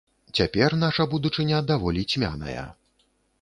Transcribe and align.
Цяпер 0.37 0.75
наша 0.83 1.05
будучыня 1.11 1.59
даволі 1.73 2.07
цьмяная. 2.15 2.65